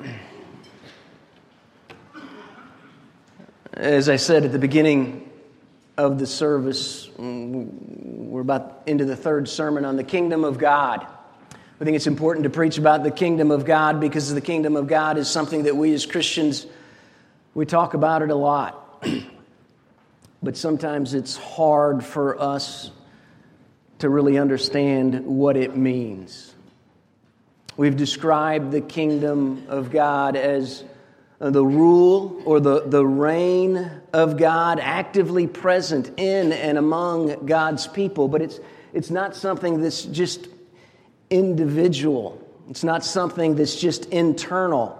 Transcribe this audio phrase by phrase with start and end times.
[3.74, 5.30] As I said at the beginning
[5.96, 11.06] of the service, we're about into the third sermon on the kingdom of God.
[11.80, 14.86] I think it's important to preach about the kingdom of God because the kingdom of
[14.86, 16.66] God is something that we as Christians
[17.54, 19.04] we talk about it a lot.
[20.42, 22.90] but sometimes it's hard for us
[23.98, 26.54] to really understand what it means.
[27.74, 30.84] We've described the kingdom of God as
[31.38, 38.28] the rule or the, the reign of God actively present in and among God's people,
[38.28, 38.60] but it's,
[38.92, 40.48] it's not something that's just
[41.30, 44.98] individual, it's not something that's just internal.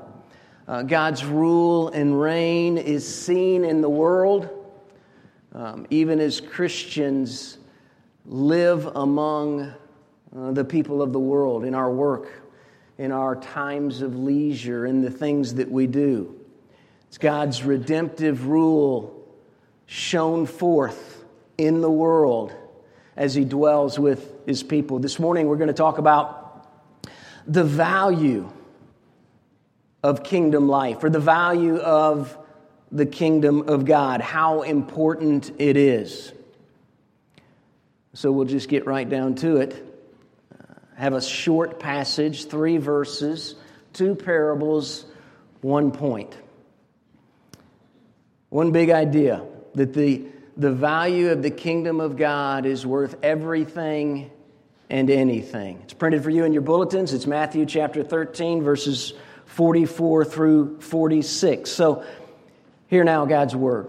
[0.66, 4.48] Uh, God's rule and reign is seen in the world,
[5.52, 7.58] um, even as Christians
[8.24, 9.74] live among
[10.34, 12.41] uh, the people of the world in our work
[13.02, 16.38] in our times of leisure, in the things that we do.
[17.08, 19.28] It's God's redemptive rule
[19.86, 21.24] shown forth
[21.58, 22.54] in the world
[23.16, 25.00] as He dwells with His people.
[25.00, 26.68] This morning, we're going to talk about
[27.44, 28.48] the value
[30.04, 32.38] of kingdom life or the value of
[32.92, 36.32] the kingdom of God, how important it is.
[38.14, 39.91] So we'll just get right down to it
[41.02, 43.56] have a short passage, three verses,
[43.92, 45.04] two parables,
[45.60, 46.32] one point.
[48.50, 49.44] One big idea
[49.74, 54.30] that the, the value of the kingdom of God is worth everything
[54.88, 55.80] and anything.
[55.82, 57.12] It's printed for you in your bulletins.
[57.12, 59.12] It's Matthew chapter 13, verses
[59.46, 61.68] 44 through 46.
[61.68, 62.04] So,
[62.86, 63.88] hear now God's word.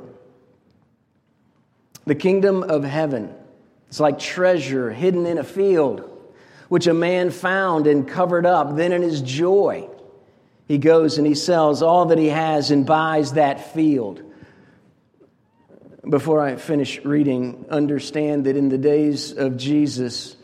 [2.05, 3.36] The kingdom of heaven
[3.92, 6.09] is like treasure hidden in a field
[6.73, 8.75] which a man found and covered up.
[8.75, 9.88] Then in his joy,
[10.67, 14.23] he goes and he sells all that he has and buys that field.
[16.09, 20.36] Before I finish reading, understand that in the days of Jesus,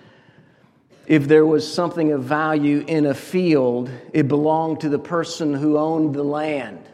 [1.08, 5.80] if there was something of value in a field, it belonged to the person who
[5.80, 6.88] owned the land.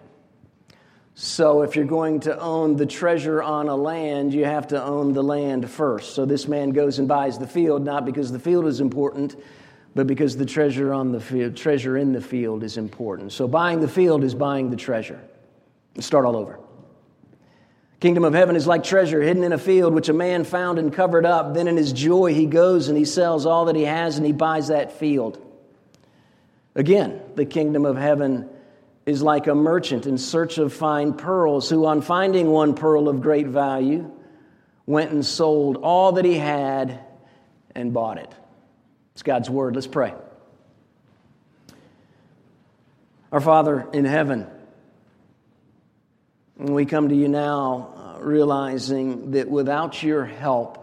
[1.17, 5.13] So, if you're going to own the treasure on a land, you have to own
[5.13, 6.13] the land first.
[6.13, 9.41] So, this man goes and buys the field, not because the field is important,
[9.95, 13.31] but because the treasure on the field, treasure in the field is important.
[13.31, 15.21] So, buying the field is buying the treasure.
[15.95, 16.59] Let's start all over.
[18.01, 20.91] Kingdom of heaven is like treasure hidden in a field, which a man found and
[20.91, 21.53] covered up.
[21.53, 24.33] Then, in his joy, he goes and he sells all that he has and he
[24.33, 25.41] buys that field.
[26.75, 28.49] Again, the kingdom of heaven
[29.05, 33.21] is like a merchant in search of fine pearls, who, on finding one pearl of
[33.21, 34.11] great value,
[34.85, 36.99] went and sold all that he had
[37.75, 38.33] and bought it.
[39.13, 39.75] It's God's word.
[39.75, 40.13] Let's pray.
[43.31, 44.47] Our Father in heaven,
[46.57, 50.81] we come to you now uh, realizing that without your help,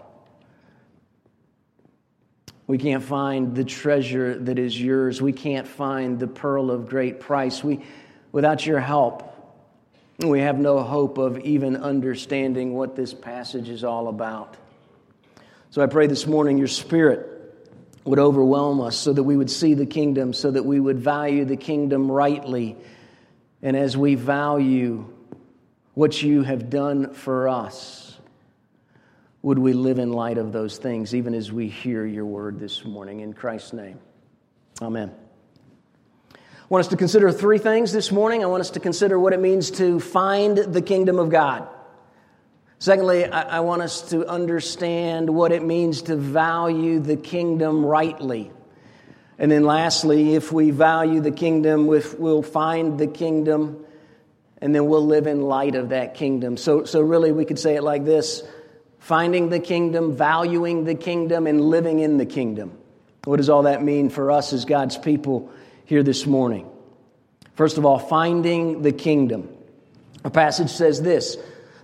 [2.66, 5.20] we can't find the treasure that is yours.
[5.20, 7.62] We can't find the pearl of great price.
[7.62, 7.80] We,
[8.32, 9.28] Without your help,
[10.18, 14.56] we have no hope of even understanding what this passage is all about.
[15.70, 17.28] So I pray this morning your spirit
[18.04, 21.44] would overwhelm us so that we would see the kingdom, so that we would value
[21.44, 22.76] the kingdom rightly.
[23.62, 25.06] And as we value
[25.94, 28.18] what you have done for us,
[29.42, 32.84] would we live in light of those things, even as we hear your word this
[32.84, 33.20] morning?
[33.20, 33.98] In Christ's name,
[34.80, 35.12] amen
[36.72, 38.42] want us to consider three things this morning.
[38.42, 41.68] I want us to consider what it means to find the kingdom of God.
[42.78, 48.50] Secondly, I, I want us to understand what it means to value the kingdom rightly.
[49.38, 53.84] And then lastly, if we value the kingdom, we'll find the kingdom
[54.56, 56.56] and then we'll live in light of that kingdom.
[56.56, 58.44] So, so really, we could say it like this
[58.98, 62.78] finding the kingdom, valuing the kingdom, and living in the kingdom.
[63.24, 65.52] What does all that mean for us as God's people
[65.92, 66.66] here this morning.
[67.52, 69.50] First of all, finding the kingdom.
[70.24, 71.36] A passage says this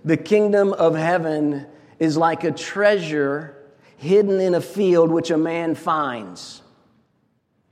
[0.03, 1.67] The kingdom of heaven
[1.99, 3.55] is like a treasure
[3.97, 6.63] hidden in a field which a man finds.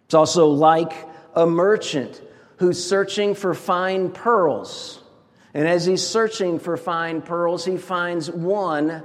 [0.05, 0.93] It's also like
[1.33, 2.21] a merchant
[2.57, 5.01] who's searching for fine pearls.
[5.55, 9.01] And as he's searching for fine pearls, he finds one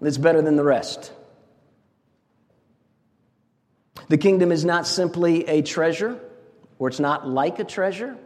[0.00, 1.10] that's better than the rest.
[4.06, 6.20] The kingdom is not simply a treasure,
[6.78, 8.16] or it's not like a treasure.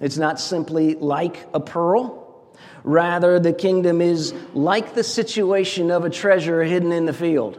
[0.00, 2.18] It's not simply like a pearl.
[2.84, 7.58] Rather, the kingdom is like the situation of a treasure hidden in the field.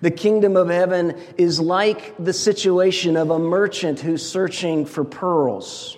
[0.00, 5.96] The kingdom of heaven is like the situation of a merchant who's searching for pearls.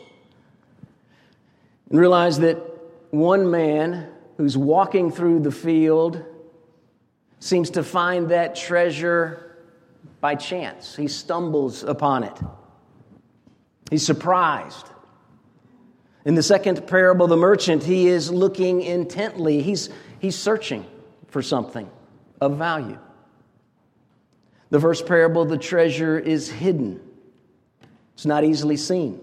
[1.91, 2.57] and realize that
[3.11, 6.25] one man who's walking through the field
[7.41, 9.57] seems to find that treasure
[10.21, 10.95] by chance.
[10.95, 12.41] He stumbles upon it.
[13.91, 14.87] He's surprised.
[16.25, 19.63] In the second parable, the merchant, he is looking intently.
[19.63, 19.91] He's,
[20.21, 20.87] he's searching
[21.29, 21.91] for something
[22.41, 22.99] of value.
[24.71, 27.01] The first parable, the treasure is hidden,
[28.15, 29.21] it's not easily seen.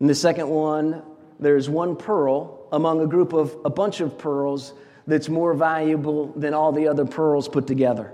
[0.00, 1.02] In the second one,
[1.40, 4.72] there's one pearl among a group of a bunch of pearls
[5.06, 8.12] that's more valuable than all the other pearls put together.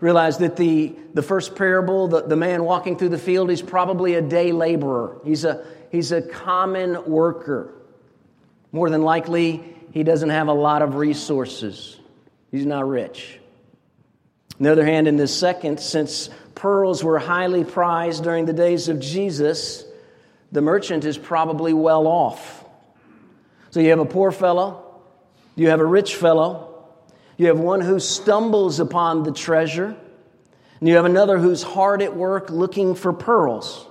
[0.00, 4.14] Realize that the, the first parable, the, the man walking through the field, is probably
[4.14, 5.20] a day laborer.
[5.24, 7.74] He's a, he's a common worker.
[8.72, 9.62] More than likely,
[9.92, 11.98] he doesn't have a lot of resources.
[12.50, 13.38] He's not rich.
[14.58, 18.88] On the other hand, in this second, since pearls were highly prized during the days
[18.88, 19.84] of Jesus,
[20.52, 22.64] the merchant is probably well off.
[23.70, 25.00] So you have a poor fellow,
[25.56, 26.69] you have a rich fellow,
[27.40, 29.96] you have one who stumbles upon the treasure,
[30.78, 33.86] and you have another who's hard at work looking for pearls.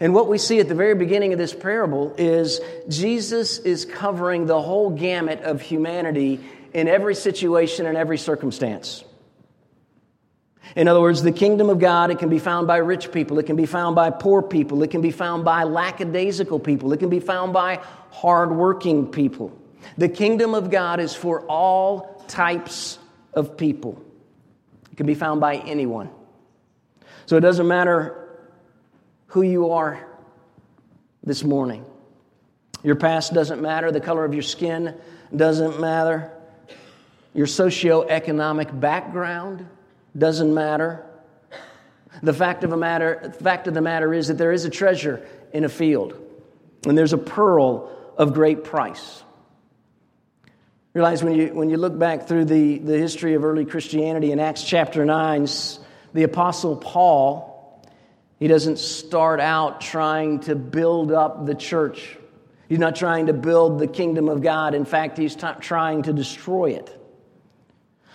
[0.00, 4.46] And what we see at the very beginning of this parable is Jesus is covering
[4.46, 6.40] the whole gamut of humanity
[6.72, 9.04] in every situation and every circumstance.
[10.74, 13.44] In other words, the kingdom of God, it can be found by rich people, it
[13.44, 17.10] can be found by poor people, it can be found by lackadaisical people, it can
[17.10, 19.54] be found by hardworking people.
[19.98, 22.98] The kingdom of God is for all types
[23.34, 24.02] of people.
[24.90, 26.10] It can be found by anyone.
[27.26, 28.28] So it doesn't matter
[29.26, 30.06] who you are
[31.22, 31.84] this morning.
[32.82, 34.94] Your past doesn't matter, the color of your skin
[35.34, 36.32] doesn't matter,
[37.34, 39.66] your socioeconomic background
[40.16, 41.04] doesn't matter.
[42.22, 44.70] The fact of, the matter, the fact of the matter is that there is a
[44.70, 46.14] treasure in a field,
[46.86, 49.22] and there's a pearl of great price.
[50.92, 54.40] Realize when you, when you look back through the, the history of early Christianity in
[54.40, 55.46] Acts chapter 9,
[56.14, 57.86] the Apostle Paul,
[58.40, 62.16] he doesn't start out trying to build up the church.
[62.68, 64.74] He's not trying to build the kingdom of God.
[64.74, 66.96] In fact, he's t- trying to destroy it.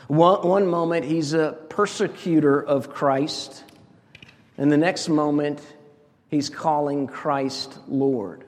[0.08, 3.64] One, one moment, he's a persecutor of Christ,
[4.58, 5.62] and the next moment,
[6.28, 8.45] he's calling Christ Lord.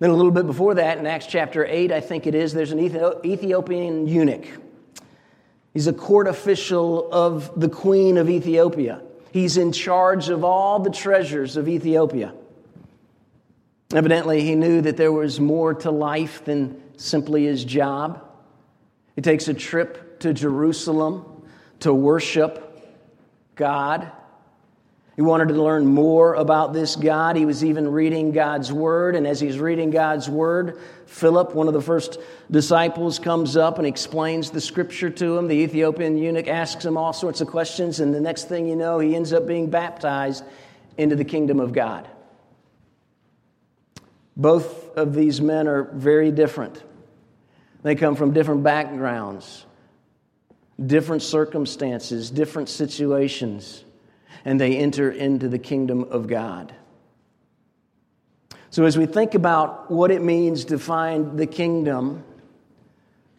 [0.00, 2.72] Then, a little bit before that, in Acts chapter 8, I think it is, there's
[2.72, 4.46] an Ethiopian eunuch.
[5.74, 9.02] He's a court official of the queen of Ethiopia.
[9.30, 12.34] He's in charge of all the treasures of Ethiopia.
[13.94, 18.24] Evidently, he knew that there was more to life than simply his job.
[19.16, 21.26] He takes a trip to Jerusalem
[21.80, 22.66] to worship
[23.54, 24.10] God.
[25.20, 27.36] He wanted to learn more about this God.
[27.36, 29.14] He was even reading God's Word.
[29.14, 32.16] And as he's reading God's Word, Philip, one of the first
[32.50, 35.46] disciples, comes up and explains the Scripture to him.
[35.46, 38.00] The Ethiopian eunuch asks him all sorts of questions.
[38.00, 40.42] And the next thing you know, he ends up being baptized
[40.96, 42.08] into the kingdom of God.
[44.38, 46.82] Both of these men are very different.
[47.82, 49.66] They come from different backgrounds,
[50.82, 53.84] different circumstances, different situations,
[54.44, 56.74] and they enter into the kingdom of God.
[58.70, 62.22] So, as we think about what it means to find the kingdom,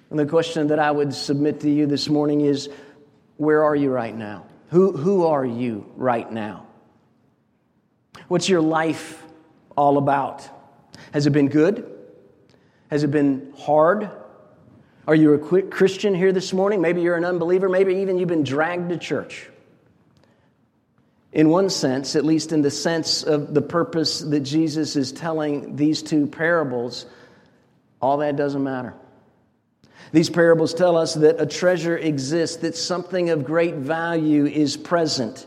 [0.10, 2.70] and the question that I would submit to you this morning is
[3.38, 4.46] where are you right now?
[4.70, 6.68] Who, who are you right now?
[8.28, 9.24] What's your life
[9.78, 10.48] all about?
[11.14, 11.90] Has it been good?
[12.90, 14.10] Has it been hard?
[15.08, 16.82] Are you a Christian here this morning?
[16.82, 17.70] Maybe you're an unbeliever.
[17.70, 19.50] Maybe even you've been dragged to church.
[21.32, 25.76] In one sense, at least in the sense of the purpose that Jesus is telling
[25.76, 27.06] these two parables,
[28.02, 28.94] all that doesn't matter.
[30.12, 35.46] These parables tell us that a treasure exists, that something of great value is present.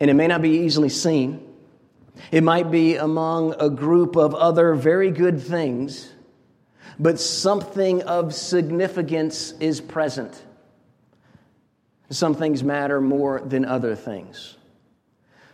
[0.00, 1.46] And it may not be easily seen.
[2.32, 6.10] It might be among a group of other very good things
[6.98, 10.42] but something of significance is present.
[12.10, 14.56] Some things matter more than other things.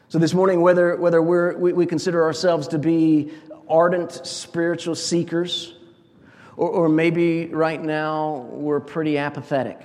[0.08, 3.30] So, this morning, whether, whether we're, we, we consider ourselves to be
[3.68, 5.72] ardent spiritual seekers,
[6.56, 9.78] or, or maybe right now we're pretty apathetic,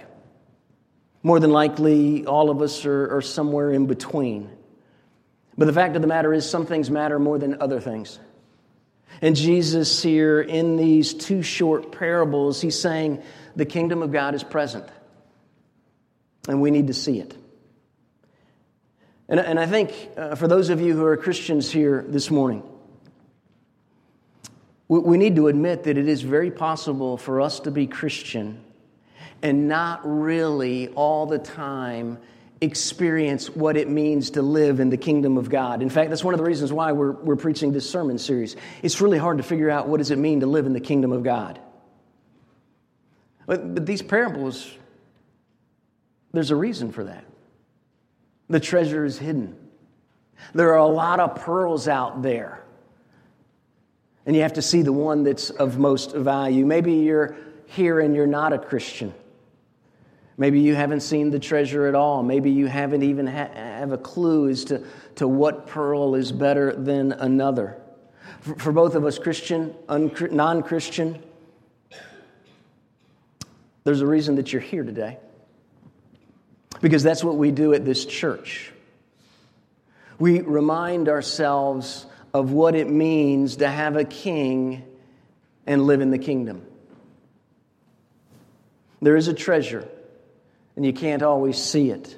[1.22, 4.50] more than likely all of us are, are somewhere in between.
[5.58, 8.20] But the fact of the matter is, some things matter more than other things.
[9.22, 13.22] And Jesus, here in these two short parables, he's saying
[13.56, 14.86] the kingdom of God is present.
[16.48, 17.36] And we need to see it.
[19.28, 22.62] And, and I think uh, for those of you who are Christians here this morning,
[24.88, 28.64] We need to admit that it is very possible for us to be Christian
[29.42, 32.20] and not really all the time
[32.62, 35.82] experience what it means to live in the kingdom of God.
[35.82, 38.56] In fact, that's one of the reasons why we're, we're preaching this sermon series.
[38.84, 41.12] It's really hard to figure out what does it mean to live in the kingdom
[41.12, 41.60] of God.
[43.48, 44.72] But, but these parables,
[46.36, 47.26] there's a reason for that.
[48.50, 49.56] The treasure is hidden.
[50.54, 52.64] There are a lot of pearls out there.
[54.26, 56.66] And you have to see the one that's of most value.
[56.66, 59.14] Maybe you're here and you're not a Christian.
[60.38, 62.22] Maybe you haven't seen the treasure at all.
[62.22, 64.84] Maybe you haven't even ha- have a clue as to,
[65.16, 67.78] to what pearl is better than another.
[68.42, 71.24] For, for both of us, Christian, non Christian,
[73.86, 75.20] there's a reason that you're here today.
[76.82, 78.72] Because that's what we do at this church.
[80.20, 84.84] We remind ourselves of what it means to have a king
[85.66, 86.66] and live in the kingdom.
[89.02, 89.88] There is a treasure,
[90.76, 92.18] and you can't always see it.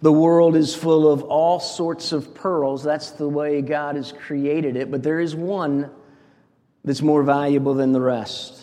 [0.00, 2.82] The world is full of all sorts of pearls.
[2.82, 4.90] That's the way God has created it.
[4.90, 5.90] But there is one
[6.84, 8.61] that's more valuable than the rest.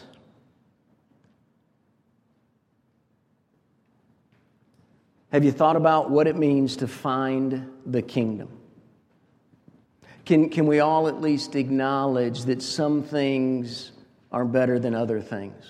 [5.31, 8.49] Have you thought about what it means to find the kingdom?
[10.25, 13.91] Can, can we all at least acknowledge that some things
[14.31, 15.65] are better than other things?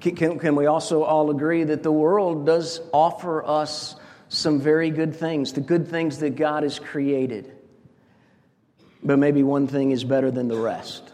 [0.00, 3.96] Can, can, can we also all agree that the world does offer us
[4.28, 7.52] some very good things, the good things that God has created?
[9.04, 11.12] But maybe one thing is better than the rest.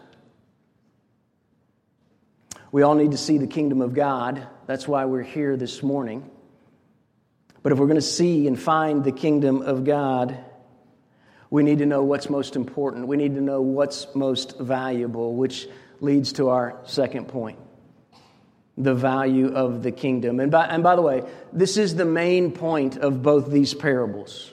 [2.71, 4.47] We all need to see the kingdom of God.
[4.65, 6.29] That's why we're here this morning.
[7.63, 10.37] But if we're going to see and find the kingdom of God,
[11.49, 13.07] we need to know what's most important.
[13.07, 15.67] We need to know what's most valuable, which
[15.99, 17.59] leads to our second point
[18.77, 20.39] the value of the kingdom.
[20.39, 24.51] And by, and by the way, this is the main point of both these parables.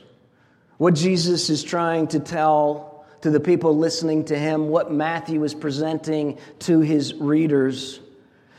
[0.76, 5.54] What Jesus is trying to tell to the people listening to him, what Matthew is
[5.54, 8.00] presenting to his readers,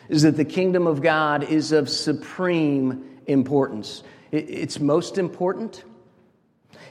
[0.08, 4.02] is that the kingdom of God is of supreme importance.
[4.32, 5.84] It's most important.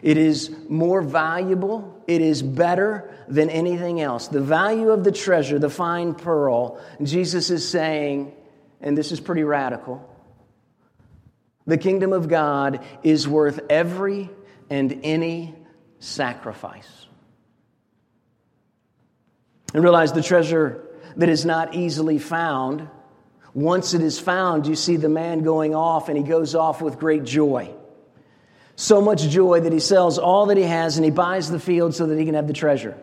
[0.02, 2.02] It is more valuable.
[2.06, 4.28] It is better than anything else.
[4.28, 8.32] The value of the treasure, the fine pearl, Jesus is saying,
[8.80, 10.08] and this is pretty radical
[11.68, 14.30] the kingdom of God is worth every
[14.70, 15.54] and any
[16.00, 17.06] sacrifice.
[19.74, 20.82] And realize the treasure
[21.16, 22.88] that is not easily found
[23.54, 26.98] once it is found, you see the man going off, and he goes off with
[26.98, 27.74] great joy.
[28.76, 31.96] So much joy that he sells all that he has and he buys the field
[31.96, 32.96] so that he can have the treasure.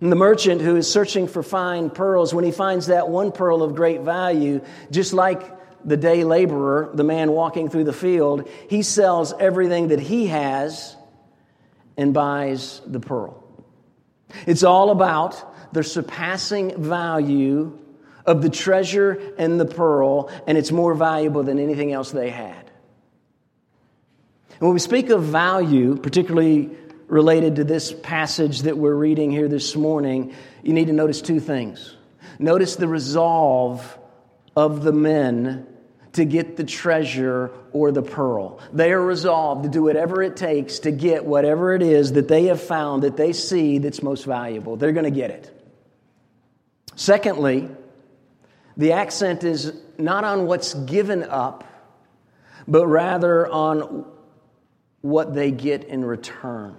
[0.00, 3.62] And the merchant who is searching for fine pearls, when he finds that one pearl
[3.62, 5.42] of great value, just like
[5.84, 10.96] the day laborer, the man walking through the field, he sells everything that he has
[11.96, 13.44] and buys the pearl.
[14.46, 17.78] It's all about the surpassing value
[18.26, 22.70] of the treasure and the pearl, and it's more valuable than anything else they had.
[24.50, 26.70] And when we speak of value, particularly
[27.08, 31.40] related to this passage that we're reading here this morning, you need to notice two
[31.40, 31.96] things.
[32.38, 33.98] Notice the resolve
[34.56, 35.66] of the men
[36.12, 38.60] to get the treasure or the pearl.
[38.72, 42.44] They are resolved to do whatever it takes to get whatever it is that they
[42.44, 44.76] have found that they see that's most valuable.
[44.76, 45.50] They're going to get it.
[46.96, 47.68] Secondly,
[48.76, 51.64] the accent is not on what's given up,
[52.66, 54.06] but rather on
[55.00, 56.76] what they get in return.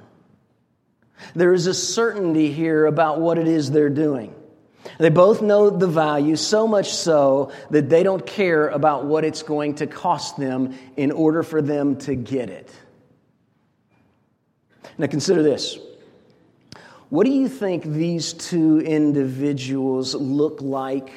[1.36, 4.34] There is a certainty here about what it is they're doing.
[4.98, 9.44] They both know the value, so much so that they don't care about what it's
[9.44, 12.70] going to cost them in order for them to get it.
[14.98, 15.78] Now, consider this.
[17.10, 21.12] What do you think these two individuals look like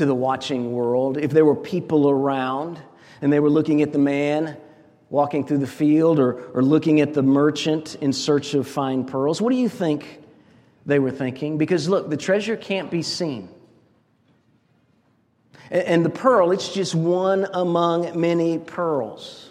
[0.00, 2.80] to the watching world, if there were people around
[3.20, 4.56] and they were looking at the man
[5.10, 9.42] walking through the field or, or looking at the merchant in search of fine pearls,
[9.42, 10.22] what do you think
[10.86, 11.58] they were thinking?
[11.58, 13.50] Because look, the treasure can't be seen.
[15.70, 19.50] And, and the pearl, it's just one among many pearls.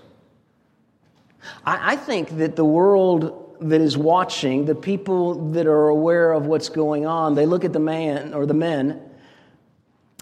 [1.64, 6.48] I, I think that the world that is watching, the people that are aware of
[6.48, 9.09] what's going on, they look at the man or the men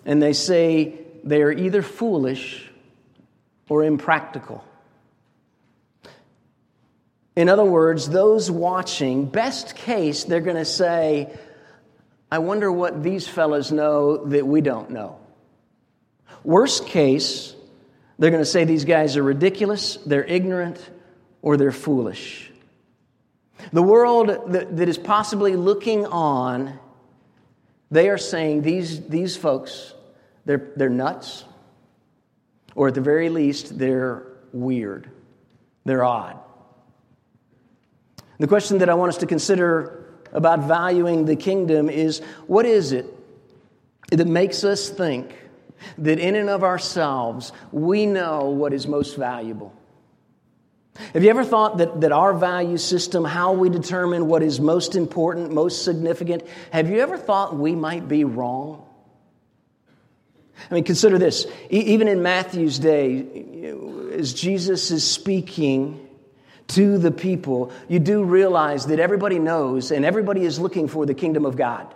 [0.08, 2.66] and they say they are either foolish
[3.70, 4.64] or impractical.
[7.36, 11.38] In other words, those watching, best case, they're going to say,
[12.32, 15.20] I wonder what these fellas know that we don't know.
[16.44, 17.54] Worst case,
[18.18, 20.90] they're going to say these guys are ridiculous, they're ignorant,
[21.42, 22.50] or they're foolish.
[23.74, 26.80] The world that, that is possibly looking on,
[27.92, 29.94] they are saying these, these folks,
[30.48, 31.44] they're, they're nuts,
[32.74, 35.12] or at the very least, they're weird,
[35.84, 36.40] they're odd.
[38.40, 42.94] The question that I want us to consider about valuing the kingdom is what is
[42.94, 43.06] it
[44.10, 45.36] that makes us think
[45.98, 49.76] that in and of ourselves we know what is most valuable?
[51.14, 54.96] Have you ever thought that, that our value system, how we determine what is most
[54.96, 58.87] important, most significant, have you ever thought we might be wrong?
[60.70, 61.46] I mean, consider this.
[61.70, 63.76] even in Matthew's day,
[64.14, 66.08] as Jesus is speaking,
[66.68, 71.14] to the people, you do realize that everybody knows and everybody is looking for the
[71.14, 71.94] kingdom of God.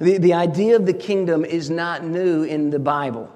[0.00, 3.30] The, the idea of the kingdom is not new in the Bible.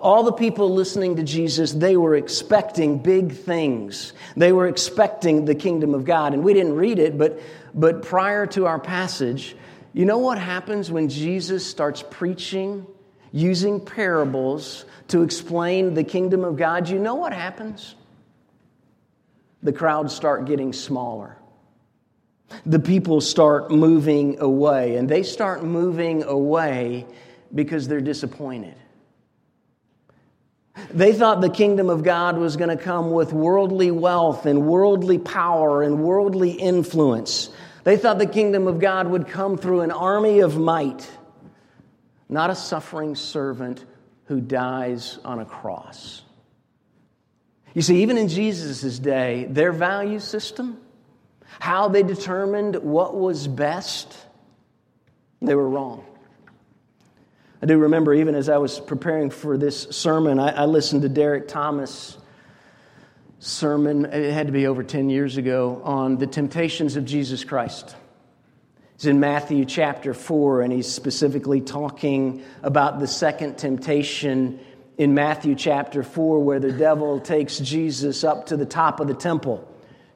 [0.00, 4.12] All the people listening to Jesus, they were expecting big things.
[4.36, 6.32] They were expecting the kingdom of God.
[6.32, 7.40] And we didn't read it, but,
[7.74, 9.56] but prior to our passage,
[9.92, 12.86] you know what happens when Jesus starts preaching
[13.32, 16.88] using parables to explain the kingdom of God?
[16.88, 17.94] You know what happens?
[19.62, 21.36] the crowds start getting smaller.
[22.66, 27.06] The people start moving away, and they start moving away
[27.54, 28.74] because they're disappointed.
[30.92, 35.18] They thought the kingdom of God was going to come with worldly wealth and worldly
[35.18, 37.50] power and worldly influence.
[37.84, 41.08] They thought the kingdom of God would come through an army of might,
[42.28, 43.84] not a suffering servant
[44.26, 46.22] who dies on a cross.
[47.74, 50.78] You see, even in Jesus' day, their value system,
[51.58, 54.16] how they determined what was best,
[55.40, 56.04] they were wrong.
[57.62, 61.08] I do remember, even as I was preparing for this sermon, I, I listened to
[61.08, 62.16] Derek Thomas'
[63.40, 67.96] sermon, it had to be over 10 years ago, on the temptations of Jesus Christ.
[68.96, 74.60] He's in Matthew chapter 4, and he's specifically talking about the second temptation
[74.98, 79.14] in Matthew chapter 4 where the devil takes Jesus up to the top of the
[79.14, 79.66] temple.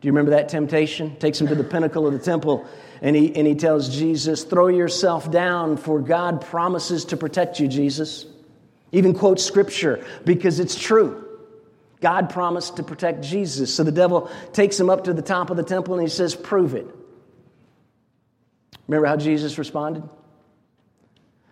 [0.01, 1.17] Do you remember that temptation?
[1.17, 2.69] Takes him to the pinnacle of the temple
[3.01, 7.69] and he, and he tells Jesus, Throw yourself down, for God promises to protect you,
[7.69, 8.27] Jesus.
[8.93, 11.24] Even quotes scripture because it's true.
[12.05, 13.75] God promised to protect Jesus.
[13.75, 16.37] So the devil takes him up to the top of the temple and he says,
[16.37, 16.87] Prove it.
[18.87, 20.07] Remember how Jesus responded?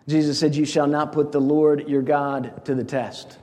[0.07, 3.35] Jesus said, You shall not put the Lord your God to the test.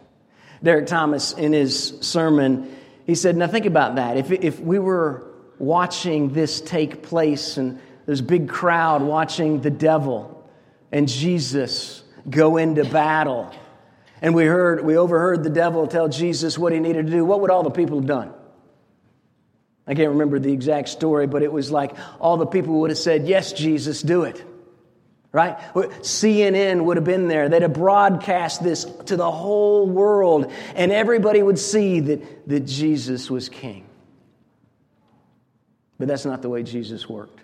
[0.62, 4.16] Derek Thomas, in his sermon, he said, Now think about that.
[4.16, 5.26] If, if we were
[5.58, 10.48] watching this take place and there's a big crowd watching the devil
[10.92, 13.52] and Jesus go into battle,
[14.22, 17.40] and we heard, we overheard the devil tell Jesus what he needed to do, what
[17.40, 18.32] would all the people have done?
[19.86, 22.98] I can't remember the exact story, but it was like all the people would have
[22.98, 24.44] said, Yes, Jesus, do it
[25.32, 25.58] right?
[25.74, 27.48] CNN would have been there.
[27.48, 33.30] They'd have broadcast this to the whole world, and everybody would see that, that Jesus
[33.30, 33.86] was king.
[35.98, 37.38] But that's not the way Jesus worked.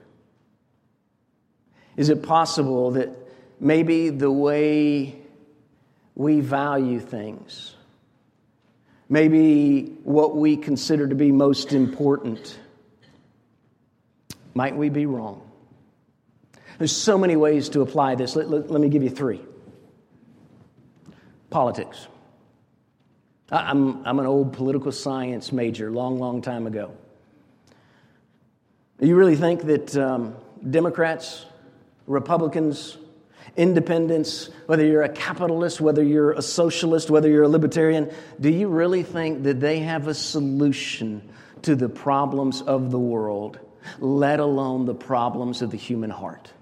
[1.97, 3.11] Is it possible that
[3.61, 5.15] maybe the way
[6.17, 7.75] we value things,
[9.09, 12.59] maybe what we consider to be most important,
[14.55, 15.43] might we be wrong?
[16.79, 18.35] There's so many ways to apply this.
[18.35, 19.41] Let, let, let me give you three.
[21.51, 22.09] Politics.
[23.51, 26.97] I'm, I'm an old political science major, long, long time ago.
[29.01, 30.35] You really think that um,
[30.69, 31.45] Democrats,
[32.07, 32.97] Republicans,
[33.57, 38.69] independents, whether you're a capitalist, whether you're a socialist, whether you're a libertarian, do you
[38.69, 41.29] really think that they have a solution
[41.63, 43.59] to the problems of the world,
[43.99, 46.53] let alone the problems of the human heart?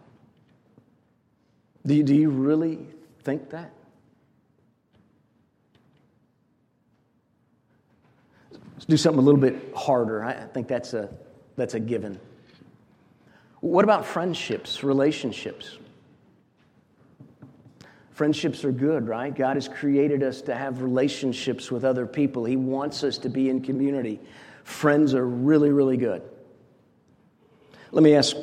[1.85, 2.79] Do you, do you really
[3.23, 3.73] think that?
[8.75, 10.25] Let's do something a little bit harder.
[10.25, 11.09] I think that's a,
[11.57, 12.19] that's a given.
[13.61, 15.79] What about friendships, relationships?
[18.15, 19.35] Friendships are good, right?
[19.35, 22.45] God has created us to have relationships with other people.
[22.45, 24.21] He wants us to be in community.
[24.63, 26.23] Friends are really, really good.
[27.91, 28.37] Let me ask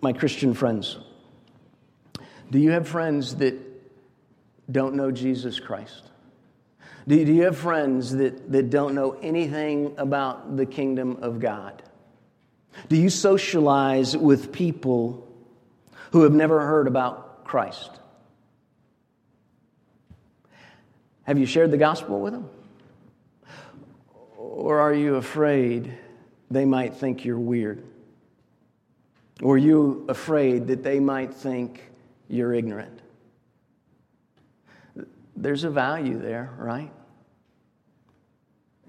[0.00, 0.98] my Christian friends
[2.50, 3.58] do you have friends that
[4.70, 6.10] don't know Jesus Christ?
[7.08, 11.82] Do you have friends that, that don't know anything about the kingdom of God?
[12.88, 15.26] Do you socialize with people
[16.12, 17.90] who have never heard about Christ?
[21.24, 22.48] Have you shared the gospel with them?
[24.36, 25.92] Or are you afraid
[26.50, 27.82] they might think you're weird?
[29.42, 31.90] Or are you afraid that they might think
[32.28, 33.00] you're ignorant?
[35.36, 36.92] There's a value there, right?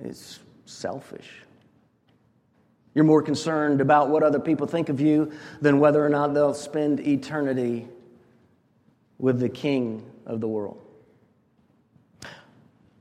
[0.03, 1.29] It's selfish.
[2.93, 6.53] You're more concerned about what other people think of you than whether or not they'll
[6.53, 7.87] spend eternity
[9.17, 10.84] with the King of the world.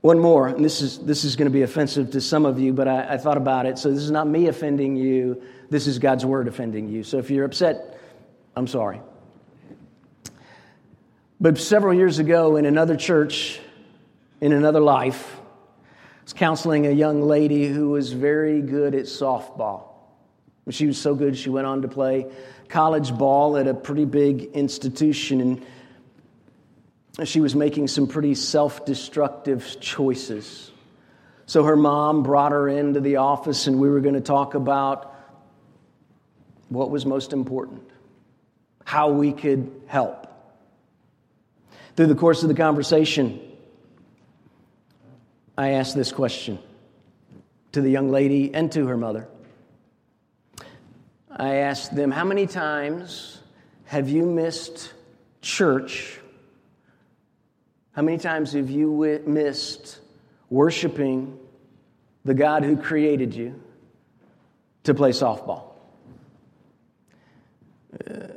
[0.05, 2.73] One more, and this is, this is going to be offensive to some of you,
[2.73, 3.79] but I, I thought about it.
[3.79, 5.41] So this is not me offending you,
[5.71, 7.03] this is God's word offending you.
[7.03, 7.99] So if you're upset,
[8.55, 9.01] I'm sorry.
[11.41, 13.59] But several years ago in another church,
[14.41, 19.87] in another life, I was counseling a young lady who was very good at softball.
[20.69, 22.31] She was so good, she went on to play
[22.69, 25.41] college ball at a pretty big institution.
[25.41, 25.65] And
[27.23, 30.71] she was making some pretty self destructive choices.
[31.45, 35.13] So her mom brought her into the office, and we were going to talk about
[36.69, 37.83] what was most important,
[38.83, 40.27] how we could help.
[41.95, 43.39] Through the course of the conversation,
[45.57, 46.59] I asked this question
[47.71, 49.29] to the young lady and to her mother.
[51.29, 53.39] I asked them, How many times
[53.85, 54.91] have you missed
[55.41, 56.19] church
[57.95, 60.01] how many times have you missed
[60.49, 61.39] worshiping
[62.25, 63.61] the God who created you
[64.83, 65.69] to play softball?
[67.93, 68.27] Uh,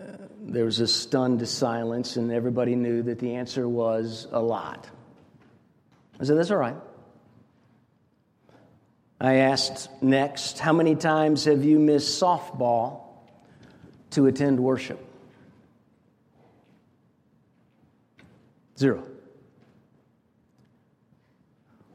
[0.43, 4.89] there was a stunned silence, and everybody knew that the answer was a lot.
[6.21, 6.77] I said, That's all right.
[9.21, 13.01] I asked next, How many times have you missed softball
[14.11, 15.05] to attend worship?
[18.79, 19.03] Zero.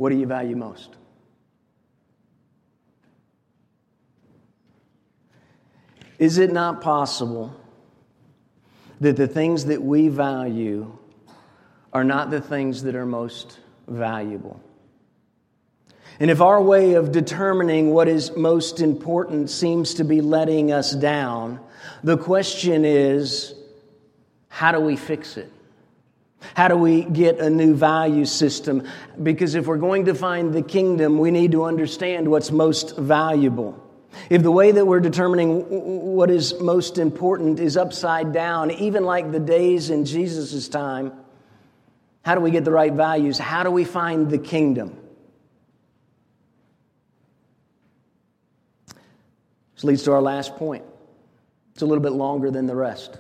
[0.03, 0.97] What do you value most?
[6.19, 7.55] Is it not possible
[8.99, 10.97] that the things that we value
[11.93, 14.59] are not the things that are most valuable?
[16.19, 20.91] And if our way of determining what is most important seems to be letting us
[20.91, 21.61] down,
[22.03, 23.55] the question is
[24.49, 25.49] how do we fix it?
[26.55, 28.87] How do we get a new value system?
[29.21, 33.79] Because if we're going to find the kingdom, we need to understand what's most valuable.
[34.29, 35.61] If the way that we're determining
[36.15, 41.13] what is most important is upside down, even like the days in Jesus' time,
[42.23, 43.37] how do we get the right values?
[43.37, 44.97] How do we find the kingdom?
[49.75, 50.85] This leads to our last point.
[51.73, 53.17] It's a little bit longer than the rest.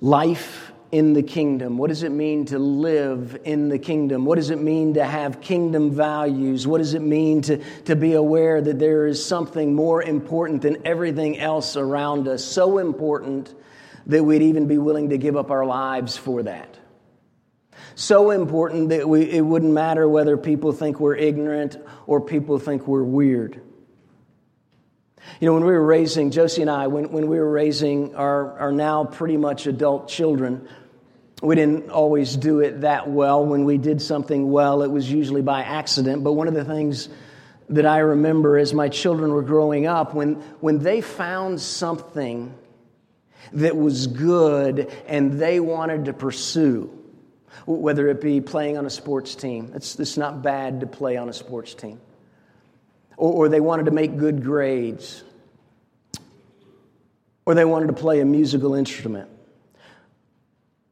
[0.00, 1.78] Life in the kingdom?
[1.78, 4.24] What does it mean to live in the kingdom?
[4.24, 6.66] What does it mean to have kingdom values?
[6.66, 10.86] What does it mean to, to be aware that there is something more important than
[10.86, 12.44] everything else around us?
[12.44, 13.54] So important
[14.06, 16.78] that we'd even be willing to give up our lives for that.
[17.94, 22.86] So important that we, it wouldn't matter whether people think we're ignorant or people think
[22.86, 23.60] we're weird.
[25.40, 28.58] You know, when we were raising, Josie and I, when, when we were raising our,
[28.58, 30.68] our now pretty much adult children,
[31.42, 33.44] we didn't always do it that well.
[33.44, 36.24] When we did something well, it was usually by accident.
[36.24, 37.08] But one of the things
[37.68, 42.54] that I remember as my children were growing up, when, when they found something
[43.52, 46.90] that was good and they wanted to pursue,
[47.66, 51.28] whether it be playing on a sports team, it's, it's not bad to play on
[51.28, 52.00] a sports team,
[53.16, 55.24] or, or they wanted to make good grades,
[57.44, 59.30] or they wanted to play a musical instrument.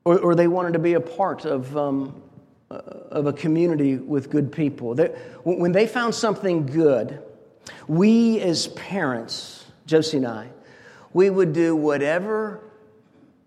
[0.04, 2.22] Or, or they wanted to be a part of, um,
[2.70, 4.94] uh, of a community with good people.
[4.94, 5.08] They,
[5.44, 7.22] when they found something good,
[7.88, 10.50] we as parents, Josie and I,
[11.12, 12.60] we would do whatever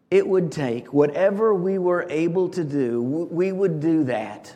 [0.09, 4.55] it would take, whatever we were able to do, we would do that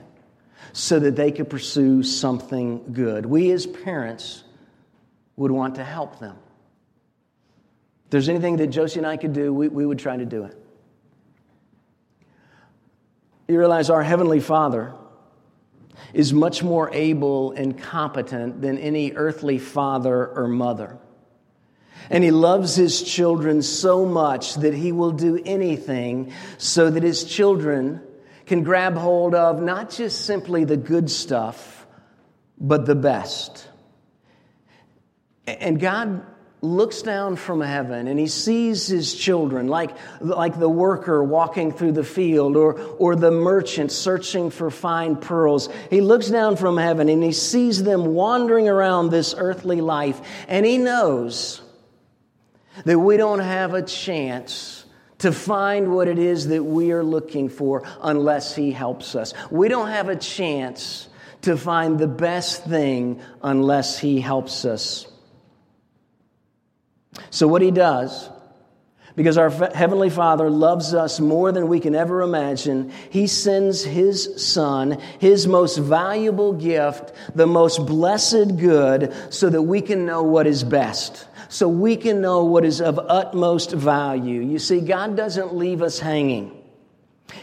[0.73, 3.25] so that they could pursue something good.
[3.25, 4.43] We as parents
[5.35, 6.37] would want to help them.
[8.05, 10.45] If there's anything that Josie and I could do, we, we would try to do
[10.45, 10.57] it
[13.51, 14.93] you realize our Heavenly Father
[16.13, 20.97] is much more able and competent than any earthly father or mother.
[22.09, 27.23] And he loves his children so much that he will do anything so that his
[27.23, 28.01] children
[28.51, 31.87] can grab hold of not just simply the good stuff,
[32.57, 33.65] but the best.
[35.47, 36.25] And God
[36.61, 41.93] looks down from heaven and he sees his children, like, like the worker walking through
[41.93, 45.69] the field or, or the merchant searching for fine pearls.
[45.89, 50.65] He looks down from heaven and he sees them wandering around this earthly life, and
[50.65, 51.61] he knows
[52.83, 54.83] that we don't have a chance
[55.21, 59.33] to find what it is that we are looking for unless he helps us.
[59.49, 61.07] We don't have a chance
[61.43, 65.07] to find the best thing unless he helps us.
[67.29, 68.29] So, what he does,
[69.15, 74.43] because our Heavenly Father loves us more than we can ever imagine, he sends his
[74.43, 80.47] Son, his most valuable gift, the most blessed good, so that we can know what
[80.47, 81.27] is best.
[81.51, 84.39] So we can know what is of utmost value.
[84.41, 86.57] You see, God doesn't leave us hanging.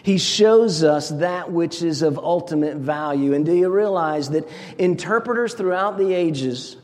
[0.03, 3.35] He shows us that which is of ultimate value.
[3.35, 6.79] And do you realize that interpreters throughout the ages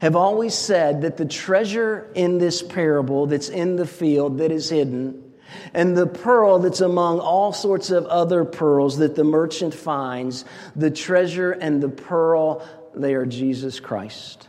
[0.00, 4.68] have always said that the treasure in this parable that's in the field that is
[4.68, 5.32] hidden,
[5.72, 10.90] and the pearl that's among all sorts of other pearls that the merchant finds, the
[10.90, 12.62] treasure and the pearl,
[12.94, 14.48] they are Jesus Christ.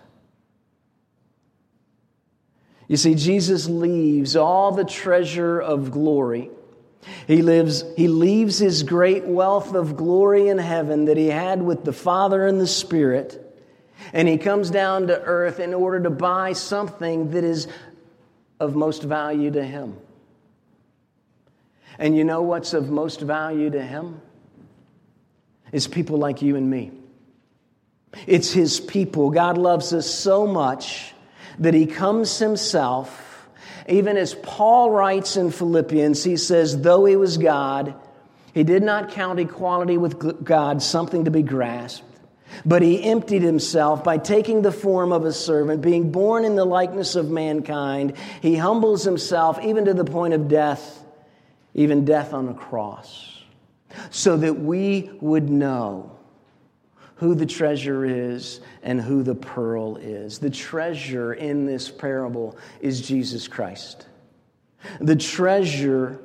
[2.87, 6.49] You see, Jesus leaves all the treasure of glory.
[7.25, 11.83] He, lives, he leaves his great wealth of glory in heaven that he had with
[11.83, 13.43] the Father and the Spirit
[14.13, 17.67] and he comes down to earth in order to buy something that is
[18.59, 19.97] of most value to him.
[21.99, 24.21] And you know what's of most value to him?
[25.71, 26.91] Is people like you and me.
[28.25, 29.31] It's his people.
[29.31, 31.13] God loves us so much
[31.59, 33.47] that he comes himself.
[33.87, 37.95] Even as Paul writes in Philippians, he says, though he was God,
[38.53, 42.03] he did not count equality with God something to be grasped.
[42.65, 46.65] But he emptied himself by taking the form of a servant, being born in the
[46.65, 48.13] likeness of mankind.
[48.41, 51.03] He humbles himself even to the point of death,
[51.73, 53.43] even death on a cross,
[54.09, 56.16] so that we would know
[57.17, 60.39] who the treasure is and who the pearl is.
[60.39, 64.05] The treasure in this parable is Jesus Christ.
[64.99, 66.19] The treasure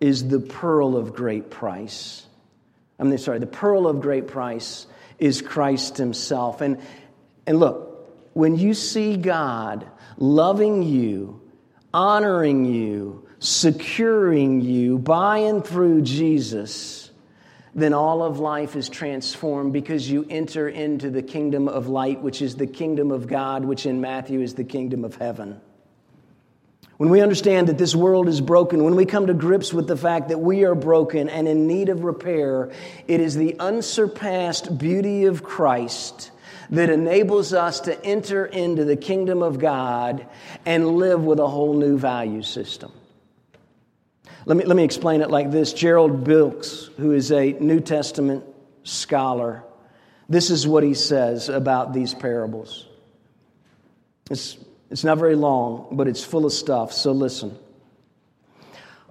[0.00, 2.26] is the pearl of great price.
[2.98, 4.86] I'm sorry, the pearl of great price
[5.18, 6.60] is Christ Himself.
[6.60, 6.80] And,
[7.46, 7.90] and look,
[8.32, 11.40] when you see God loving you,
[11.92, 17.09] honoring you, securing you by and through Jesus,
[17.74, 22.42] then all of life is transformed because you enter into the kingdom of light, which
[22.42, 25.60] is the kingdom of God, which in Matthew is the kingdom of heaven.
[26.96, 29.96] When we understand that this world is broken, when we come to grips with the
[29.96, 32.70] fact that we are broken and in need of repair,
[33.08, 36.30] it is the unsurpassed beauty of Christ
[36.68, 40.26] that enables us to enter into the kingdom of God
[40.66, 42.92] and live with a whole new value system.
[44.46, 48.44] Let me, let me explain it like this Gerald Bilkes, who is a New Testament
[48.84, 49.64] scholar,
[50.28, 52.86] this is what he says about these parables.
[54.30, 54.56] It's
[54.90, 57.56] it's not very long, but it's full of stuff, so listen.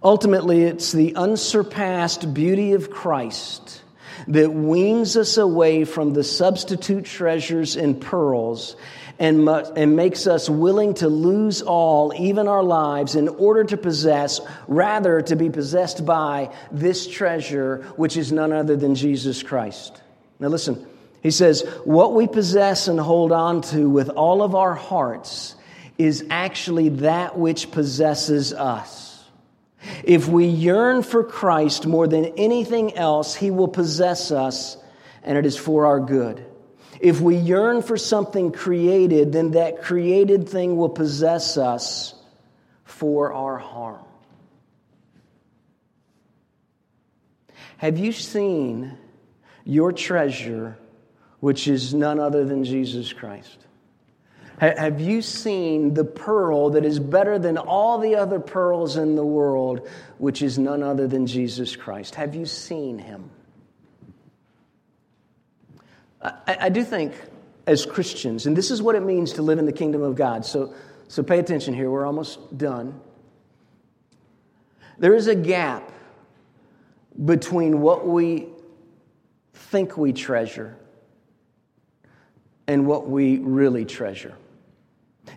[0.04, 3.82] Ultimately, it's the unsurpassed beauty of Christ
[4.28, 8.76] that weans us away from the substitute treasures and pearls
[9.20, 14.40] and, and makes us willing to lose all, even our lives, in order to possess,
[14.68, 20.02] rather to be possessed by this treasure, which is none other than Jesus Christ.
[20.40, 20.88] Now, listen,
[21.22, 25.56] he says, What we possess and hold on to with all of our hearts
[25.98, 29.22] is actually that which possesses us.
[30.06, 34.78] If we yearn for Christ more than anything else, He will possess us,
[35.24, 36.46] and it is for our good.
[37.00, 42.14] If we yearn for something created, then that created thing will possess us
[42.84, 44.04] for our harm.
[47.78, 48.98] Have you seen
[49.64, 50.78] your treasure,
[51.40, 53.58] which is none other than Jesus Christ?
[54.60, 59.24] Have you seen the pearl that is better than all the other pearls in the
[59.24, 62.16] world, which is none other than Jesus Christ?
[62.16, 63.32] Have you seen him?
[66.22, 67.14] I, I do think,
[67.66, 70.46] as Christians, and this is what it means to live in the kingdom of God,
[70.46, 70.74] so,
[71.08, 73.00] so pay attention here, we're almost done.
[74.98, 75.92] There is a gap
[77.24, 78.48] between what we
[79.54, 80.78] think we treasure
[82.68, 84.36] and what we really treasure.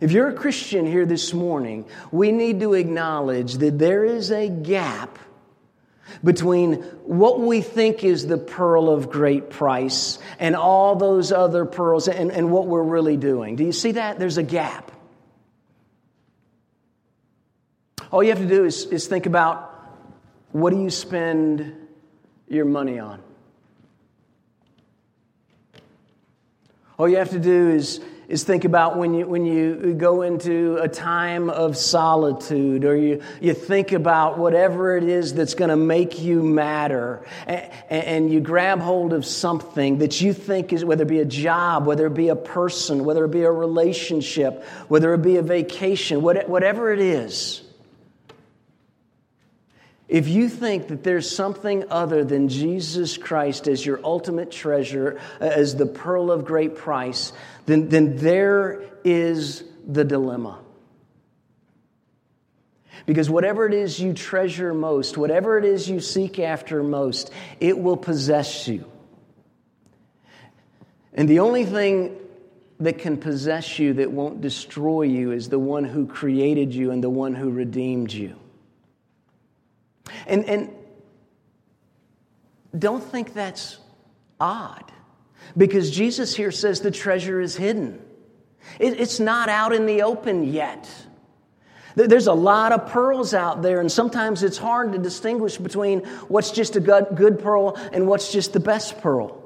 [0.00, 4.48] If you're a Christian here this morning, we need to acknowledge that there is a
[4.48, 5.18] gap
[6.22, 12.08] between what we think is the pearl of great price and all those other pearls
[12.08, 13.56] and, and what we're really doing.
[13.56, 14.18] Do you see that?
[14.18, 14.92] There's a gap.
[18.10, 19.70] All you have to do is, is think about
[20.50, 21.74] what do you spend
[22.46, 23.22] your money on?
[26.98, 30.76] All you have to do is is think about when you, when you go into
[30.76, 35.76] a time of solitude or you, you think about whatever it is that's going to
[35.76, 41.02] make you matter and, and, you grab hold of something that you think is, whether
[41.02, 45.12] it be a job, whether it be a person, whether it be a relationship, whether
[45.14, 47.61] it be a vacation, whatever it is.
[50.12, 55.44] If you think that there's something other than Jesus Christ as your ultimate treasure, uh,
[55.44, 57.32] as the pearl of great price,
[57.64, 60.58] then, then there is the dilemma.
[63.06, 67.78] Because whatever it is you treasure most, whatever it is you seek after most, it
[67.78, 68.84] will possess you.
[71.14, 72.18] And the only thing
[72.80, 77.02] that can possess you that won't destroy you is the one who created you and
[77.02, 78.36] the one who redeemed you.
[80.26, 80.70] And, and
[82.78, 83.78] don't think that's
[84.40, 84.92] odd.
[85.56, 88.00] Because Jesus here says the treasure is hidden,
[88.78, 90.88] it, it's not out in the open yet.
[91.94, 96.50] There's a lot of pearls out there, and sometimes it's hard to distinguish between what's
[96.50, 99.38] just a good, pearl and what's just the best pearl.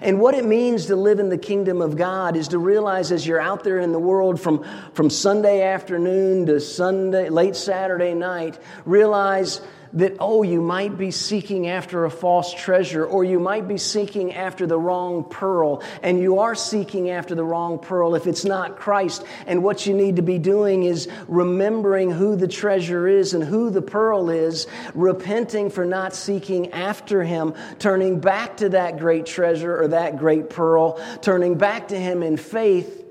[0.00, 3.26] And what it means to live in the kingdom of God is to realize as
[3.26, 8.58] you're out there in the world from, from Sunday afternoon to Sunday, late Saturday night,
[8.86, 9.60] realize
[9.94, 14.32] that, oh, you might be seeking after a false treasure, or you might be seeking
[14.32, 18.76] after the wrong pearl, and you are seeking after the wrong pearl if it's not
[18.76, 19.24] Christ.
[19.46, 23.70] And what you need to be doing is remembering who the treasure is and who
[23.70, 29.82] the pearl is, repenting for not seeking after Him, turning back to that great treasure
[29.82, 33.04] or that great pearl, turning back to Him in faith.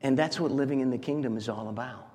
[0.00, 2.11] And that's what living in the kingdom is all about.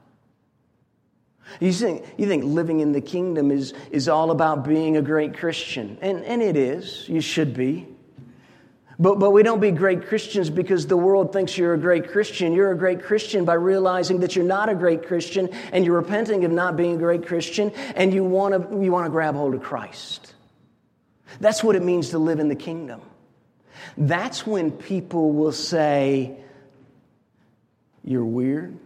[1.59, 5.37] You think, you think living in the kingdom is, is all about being a great
[5.37, 7.07] Christian, and, and it is.
[7.07, 7.87] You should be.
[8.99, 12.53] But, but we don't be great Christians because the world thinks you're a great Christian.
[12.53, 16.45] You're a great Christian by realizing that you're not a great Christian and you're repenting
[16.45, 19.53] of not being a great Christian and you want to you want to grab hold
[19.53, 20.33] of Christ.
[21.39, 23.01] That's what it means to live in the kingdom.
[23.97, 26.37] That's when people will say,
[28.03, 28.79] You're weird.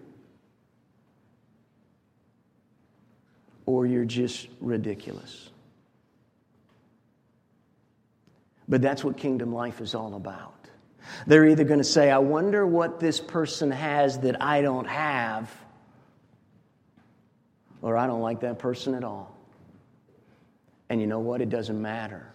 [3.71, 5.49] Or you're just ridiculous.
[8.67, 10.53] But that's what kingdom life is all about.
[11.25, 15.49] They're either going to say, I wonder what this person has that I don't have,
[17.81, 19.35] or I don't like that person at all.
[20.89, 21.41] And you know what?
[21.41, 22.27] It doesn't matter.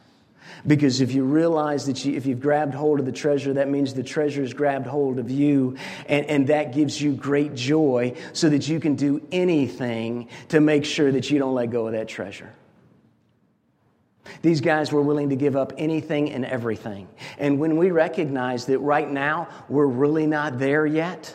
[0.67, 3.95] Because if you realize that you, if you've grabbed hold of the treasure, that means
[3.95, 5.77] the treasure has grabbed hold of you,
[6.09, 10.85] and, and that gives you great joy so that you can do anything to make
[10.85, 12.53] sure that you don't let go of that treasure.
[14.43, 17.09] These guys were willing to give up anything and everything.
[17.39, 21.35] And when we recognize that right now we're really not there yet,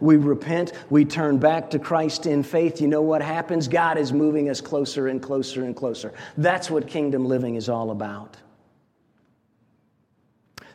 [0.00, 2.80] we repent, we turn back to Christ in faith.
[2.80, 3.68] You know what happens?
[3.68, 6.12] God is moving us closer and closer and closer.
[6.36, 8.36] That's what kingdom living is all about.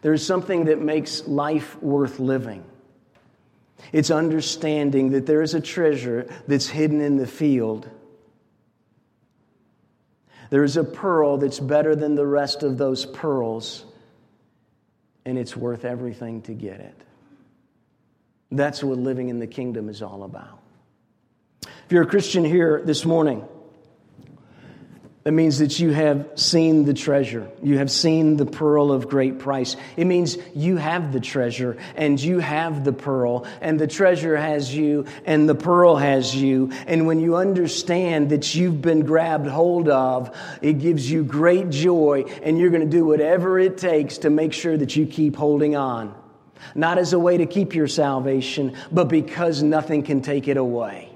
[0.02, 2.66] There's something that makes life worth living.
[3.92, 7.90] It's understanding that there is a treasure that's hidden in the field.
[10.50, 13.86] There is a pearl that's better than the rest of those pearls,
[15.26, 16.96] and it's worth everything to get it.
[18.54, 20.60] That's what living in the kingdom is all about.
[21.64, 23.48] If you're a Christian here this morning,
[25.24, 27.50] that means that you have seen the treasure.
[27.64, 29.76] You have seen the pearl of great price.
[29.98, 34.76] It means you have the treasure and you have the pearl, and the treasure has
[34.76, 36.72] you and the pearl has you.
[36.86, 42.26] And when you understand that you've been grabbed hold of, it gives you great joy,
[42.44, 45.76] and you're going to do whatever it takes to make sure that you keep holding
[45.76, 46.14] on
[46.76, 51.14] not as a way to keep your salvation, but because nothing can take it away.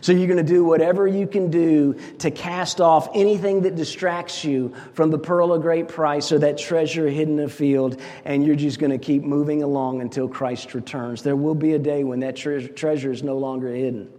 [0.00, 4.44] So you're going to do whatever you can do to cast off anything that distracts
[4.44, 8.46] you from the pearl of great price or that treasure hidden in the field, and
[8.46, 11.22] you're just going to keep moving along until Christ returns.
[11.22, 14.10] There will be a day when that tre- treasure is no longer hidden.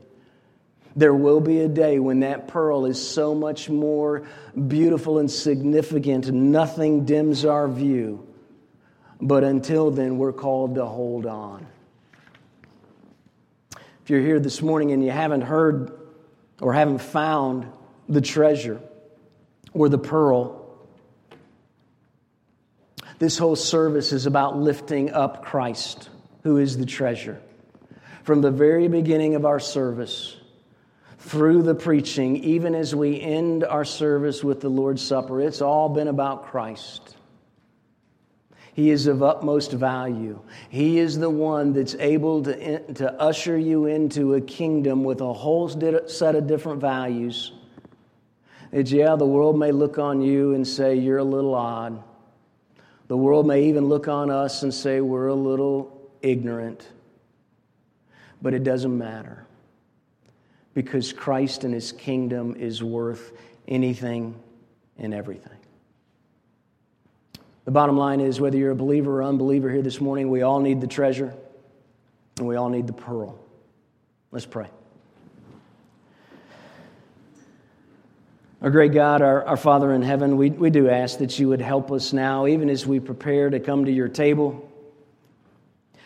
[0.96, 4.28] There will be a day when that pearl is so much more
[4.68, 8.28] beautiful and significant, nothing dims our view
[9.22, 11.68] but until then, we're called to hold on.
[14.04, 15.92] If you're here this morning and you haven't heard
[16.60, 17.68] or haven't found
[18.10, 18.82] the treasure
[19.74, 20.58] or the pearl,
[23.20, 26.10] this whole service is about lifting up Christ,
[26.44, 27.40] who is the treasure.
[28.24, 30.36] from the very beginning of our service
[31.20, 35.42] through the preaching, even as we end our service with the Lord's Supper.
[35.42, 37.16] It's all been about Christ.
[38.74, 40.40] He is of utmost value.
[40.70, 45.34] He is the one that's able to, to usher you into a kingdom with a
[45.34, 47.52] whole set of different values.
[48.72, 52.02] That, yeah, the world may look on you and say, You're a little odd.
[53.08, 56.88] The world may even look on us and say, We're a little ignorant.
[58.42, 59.46] But it doesn't matter
[60.74, 63.34] because Christ and his kingdom is worth
[63.68, 64.42] anything
[64.98, 65.61] and everything.
[67.66, 70.60] The bottom line is whether you're a believer or unbeliever here this morning, we all
[70.60, 71.34] need the treasure
[72.38, 73.38] and we all need the pearl.
[74.32, 74.68] Let's pray.
[78.62, 81.62] Our great God, our, our Father in heaven, we, we do ask that you would
[81.62, 84.68] help us now, even as we prepare to come to your table.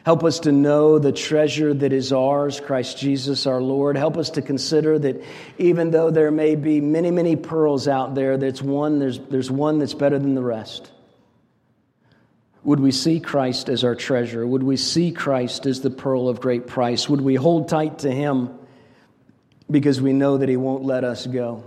[0.06, 3.98] Help us to know the treasure that is ours, Christ Jesus our Lord.
[3.98, 5.24] Help us to consider that
[5.58, 9.80] even though there may be many, many pearls out there, that's one, there's, there's one
[9.80, 10.92] that's better than the rest.
[12.66, 14.46] Would we see Christ as our treasure?
[14.46, 17.08] Would we see Christ as the pearl of great price?
[17.08, 18.58] Would we hold tight to him
[19.70, 21.64] because we know that he won't let us go?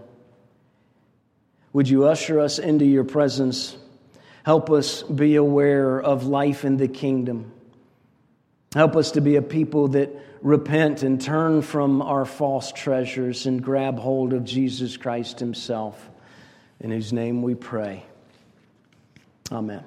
[1.72, 3.76] Would you usher us into your presence?
[4.42, 7.52] Help us be aware of life in the kingdom.
[8.74, 10.10] Help us to be a people that
[10.42, 16.10] repent and turn from our false treasures and grab hold of Jesus Christ Himself,
[16.80, 18.04] in whose name we pray.
[19.52, 19.84] Amen.